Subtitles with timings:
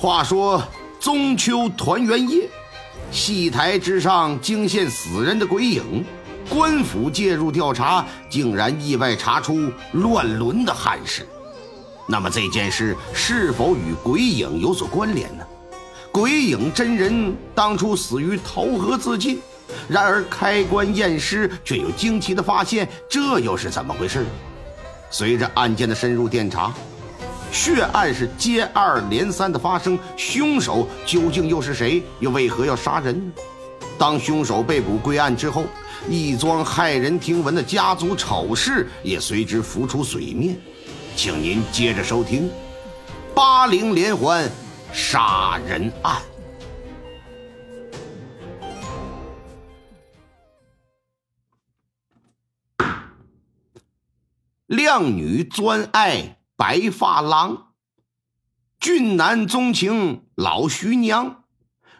[0.00, 0.62] 话说
[0.98, 2.48] 中秋团圆夜，
[3.10, 6.02] 戏台之上惊现死人的鬼影，
[6.48, 11.28] 官府介入调查，竟然意外查出乱伦的憾事。
[12.08, 15.44] 那么这件事是否与鬼影有所关联呢？
[16.10, 19.38] 鬼影真人当初死于投河自尽，
[19.86, 24.24] 然而开棺验尸却又惊奇的发现，这又是怎么回事？
[25.10, 26.72] 随着案件的深入调查。
[27.52, 32.02] 血案是接二连三的发生，凶手究竟又是谁？
[32.20, 33.32] 又为何要杀人呢？
[33.98, 35.64] 当凶手被捕归案之后，
[36.08, 40.56] 一桩骇人听闻的家族丑事也随之浮出水面。
[41.16, 42.48] 请您接着收听
[43.34, 44.48] 《八零连环
[44.92, 46.16] 杀人案》。
[54.66, 56.36] 靓女专爱。
[56.60, 57.72] 白发郎，
[58.78, 61.44] 俊男钟情老徐娘，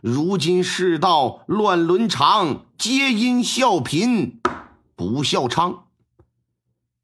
[0.03, 4.39] 如今世道乱伦常，皆因孝贫
[4.95, 5.85] 不孝娼。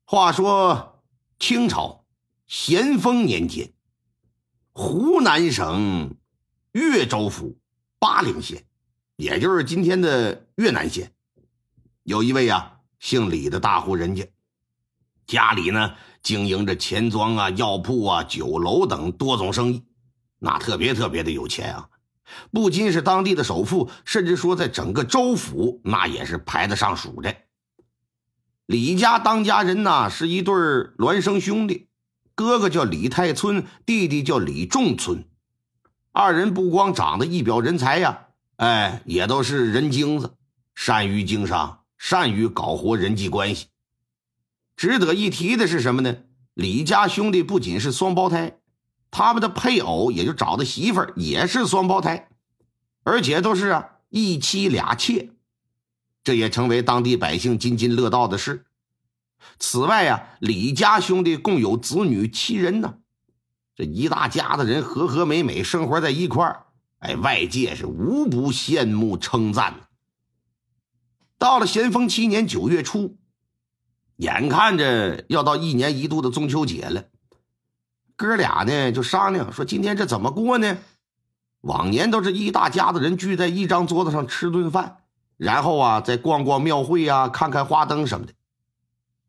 [0.04, 1.02] 话说
[1.38, 2.04] 清朝
[2.46, 3.72] 咸丰年间，
[4.72, 6.14] 湖南省
[6.72, 7.56] 岳州府
[7.98, 8.66] 巴陵县，
[9.16, 11.14] 也就是今天的越南县，
[12.02, 14.28] 有一位啊姓李的大户人家，
[15.26, 15.96] 家里呢。
[16.26, 19.84] 经营着钱庄啊、药铺啊、酒楼等多种生意，
[20.40, 21.88] 那特别特别的有钱啊！
[22.50, 27.32] 不仅是当地的首富，甚至说在整个州府，那也是排得上数的。
[28.66, 31.86] 李家当家人呐，是一对孪生兄弟，
[32.34, 35.24] 哥哥叫李太村，弟弟叫李仲村。
[36.10, 40.34] 二人不光长得一表人才呀，哎，也都是人精子，
[40.74, 43.66] 善于经商，善于搞活人际关系。
[44.76, 46.16] 值得一提的是什么呢？
[46.52, 48.58] 李家兄弟不仅是双胞胎，
[49.10, 52.28] 他们的配偶也就找的媳妇儿也是双胞胎，
[53.02, 55.30] 而且都是啊一妻俩妾，
[56.22, 58.66] 这也成为当地百姓津津乐道的事。
[59.58, 62.98] 此外呀，李家兄弟共有子女七人呢，
[63.74, 66.66] 这一大家子人和和美美生活在一块儿，
[66.98, 69.88] 哎，外界是无不羡慕称赞。
[71.38, 73.16] 到了咸丰七年九月初。
[74.16, 77.04] 眼看着要到一年一度的中秋节了，
[78.16, 80.78] 哥俩呢就商量说：“今天这怎么过呢？
[81.60, 84.98] 往年都是一大家子人聚在一张桌子上吃顿饭，
[85.36, 88.32] 然后啊再逛逛庙会啊，看看花灯什么的。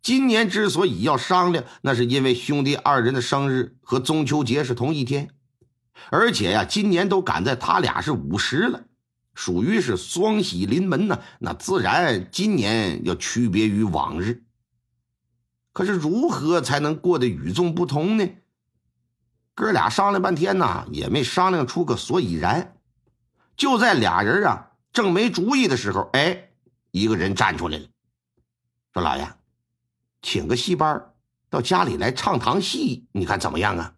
[0.02, 5.32] 今年之所以要商量，那是因为兄弟二人的生日和中秋节是同一天，
[6.12, 8.86] 而且呀，今年都赶在他俩是五十了，
[9.34, 11.20] 属于是双喜临门呢。
[11.40, 14.44] 那自然今年要区别于往日。”
[15.78, 18.28] 可是如何才能过得与众不同呢？
[19.54, 22.80] 哥俩商量半天呐，也没商量出个所以然。
[23.56, 26.50] 就在俩人啊正没主意的时候，哎，
[26.90, 27.86] 一个人站出来了，
[28.92, 29.32] 说：“老爷，
[30.24, 31.14] 请个戏班
[31.48, 33.94] 到家里来唱堂戏，你看怎么样啊？”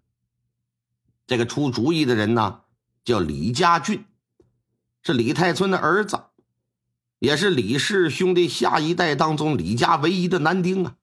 [1.28, 2.64] 这个出主意的人呢，
[3.06, 4.04] 叫李家俊，
[5.02, 6.26] 是李太村的儿子，
[7.20, 10.98] 也是李氏兄弟下一代当中李家唯一的男丁啊。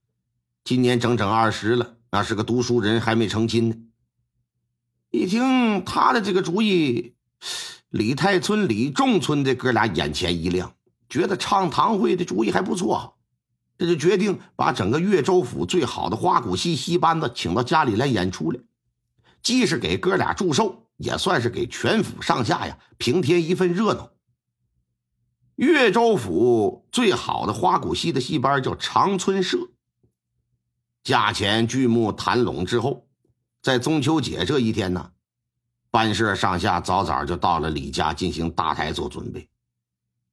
[0.66, 3.76] 今年整整二十了，那是个读书人，还没成亲呢。
[5.12, 7.14] 一听他的这个主意，
[7.88, 10.74] 李太村、李仲村的哥俩眼前一亮，
[11.08, 13.16] 觉得唱堂会的主意还不错，
[13.78, 18.58] 这就决定把整个岳州府最好的花鼓戏戏班子请到家里来演出来，
[19.44, 24.10] 既是给哥俩祝寿，也算是给全府上下呀平添一份热闹。
[25.54, 29.68] 岳州府最好的花鼓戏的戏班叫长春社。
[31.06, 33.06] 价钱剧目谈拢之后，
[33.62, 35.12] 在中秋节这一天呢，
[35.88, 39.48] 班社上下早早就到了李家进行搭台做准备。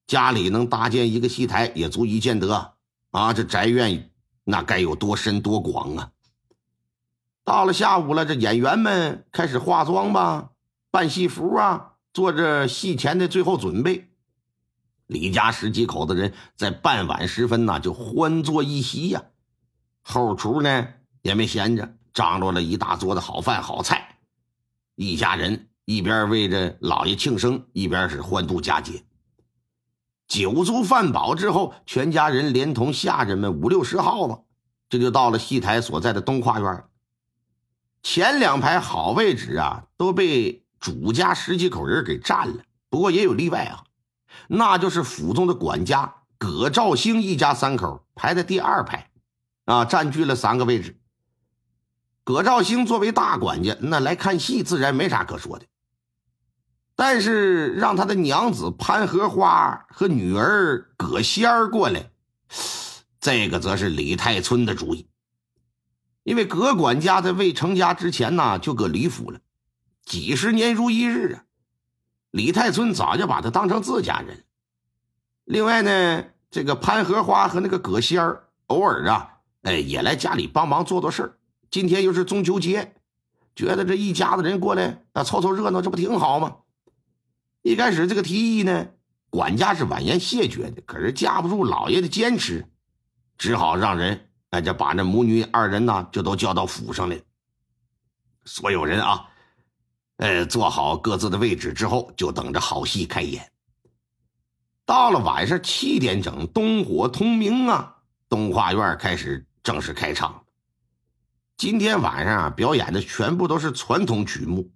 [0.08, 2.74] 家里能搭建一个戏台，也足以见得
[3.12, 4.10] 啊，这宅院
[4.46, 6.10] 那该有多深多广啊！
[7.44, 10.50] 到了下午了，这演员们开始化妆吧，
[10.90, 14.10] 扮戏服啊，做着戏前的最后准备。
[15.06, 19.26] 李家十几口子人在傍晚时分呢，就欢坐一席呀。
[20.04, 20.88] 后厨呢
[21.22, 24.18] 也没闲着，张罗了一大桌的好饭好菜，
[24.96, 29.04] 一家人一边为着老爷庆生，一边是欢度佳节。
[30.28, 34.40] 酒足饭饱之后，全家人连同下人们五六十号子，
[34.90, 36.84] 这就到了戏台所在的东跨院。
[38.02, 42.64] 前两排好位置啊，都被主家十几口人给占了。
[42.90, 43.84] 不过也有例外啊，
[44.48, 49.10] 那就是府中的管家葛兆兴一家三口排在第二排。
[49.66, 51.00] 啊，占据了三个位置。
[52.24, 55.66] 葛兆兴作为大管家，那来看戏自然没啥可说的。
[56.96, 62.12] 但是让他的娘子潘荷花和女儿葛仙儿过来，
[63.20, 65.08] 这个则是李太村的主意。
[66.24, 69.40] 因为葛管家在未成家之前呢，就搁李府了，
[70.06, 71.44] 几十年如一日啊。
[72.32, 74.46] 李太村早就把他当成自家人。
[75.44, 79.33] 另外呢，这个潘荷花和那个葛仙儿偶尔啊，
[79.64, 81.38] 哎，也来家里帮忙做做事儿。
[81.70, 82.96] 今天又是中秋节，
[83.56, 86.58] 觉得这一家子人过来啊，凑凑热闹，这不挺好吗？
[87.62, 88.88] 一开始这个提议呢，
[89.30, 92.66] 管家是婉言谢绝的，可是架不住老爷的坚持，
[93.38, 94.30] 只好让人。
[94.52, 97.20] 那就把那母女二人呢，就都叫到府上来。
[98.46, 99.26] 所有人啊，
[100.18, 103.52] 呃，坐好各自的位置之后，就等着好戏开演。
[104.86, 107.96] 到了晚上七点整，灯火通明啊，
[108.30, 110.44] 东华院开始正式开唱。
[111.56, 114.72] 今天晚上啊，表演的全部都是传统曲目。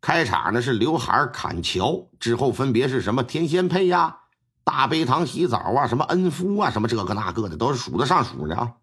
[0.00, 4.18] 开场呢是刘海砍桥，之后分别是什么天仙配呀、
[4.64, 8.74] 大悲堂洗澡啊、什么恩夫啊、什么这个那个的，都是数得上数的啊。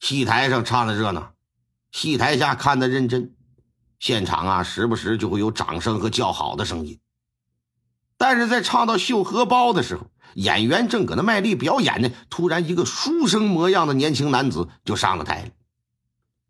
[0.00, 1.32] 戏台上唱的热闹，
[1.92, 3.34] 戏台下看的认真，
[3.98, 7.00] 现场啊时不时就会有掌声和叫好的声音。
[8.16, 15.48] 但是在唱到绣荷包的时候，演员正搁那卖力表演呢，突然一个书生模样的年轻男子就上了台了。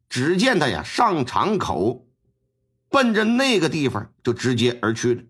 [0.08, 2.06] 只见他呀上场口，
[2.88, 5.22] 奔着那个地方就直接而去了，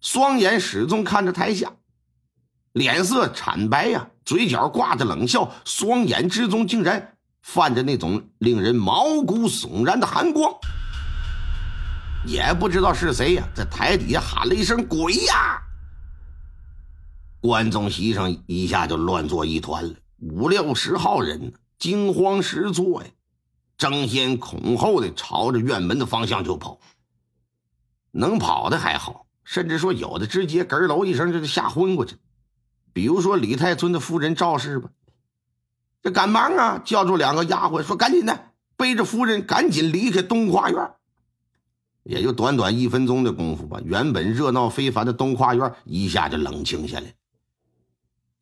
[0.00, 1.72] 双眼始终看着台下，
[2.72, 4.08] 脸色惨白呀。
[4.24, 10.52] 嘴角挂着冷笑，双眼之中竟然泛着那种令人毛骨悚然的寒光。
[12.26, 15.62] 也不知道是谁呀，在台底下喊了一声“鬼呀”，
[17.46, 23.08] 观众席上一下就乱作一团了，五六十号人惊慌失措呀，
[23.78, 26.80] 争先恐后的朝着院门的方向就跑。
[28.10, 32.16] 能跑的还好，甚至说有的直接咯喽一声就吓昏过去。
[32.92, 34.90] 比如说李太村的夫人赵氏吧，
[36.02, 40.90] 这赶忙啊叫住两个丫鬟，说：“赶紧的，背着夫人赶紧离开东花园。”
[42.02, 47.14] 也就短短一分钟的功夫吧，原本热闹非凡的东花园一下就冷清下来。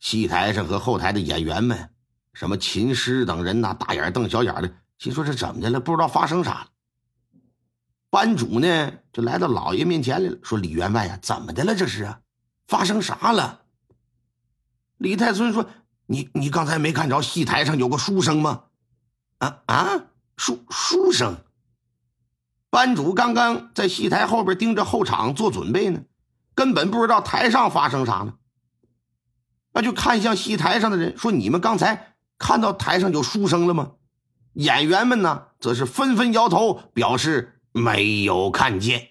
[0.05, 1.89] 戏台上和后台的演员们，
[2.35, 5.81] 什么琴师等人呐，大眼瞪小眼的，心说这怎么的了？
[5.81, 6.67] 不知道发生啥了。
[8.11, 11.75] 班主呢，就来到老爷面前来了，说：“李员外呀，怎么的了？
[11.75, 12.21] 这是啊，
[12.67, 13.63] 发生啥了？”
[14.99, 15.71] 李太孙说
[16.05, 18.65] ：“你你刚才没看着戏台上有个书生吗？
[19.39, 20.05] 啊啊，
[20.37, 21.35] 书书生。
[22.69, 26.03] 班主刚刚在戏台后边盯着后场做准备呢，
[26.55, 28.37] 根本不知道台上发生啥了。
[29.75, 33.93] 那就看向戏台上的人说：‘你们刚才看到台上有书生了吗？’
[34.55, 39.09] 演员们呢，则是纷纷摇头，表示没有看见。”